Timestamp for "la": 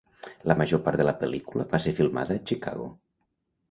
0.51-0.55, 1.09-1.15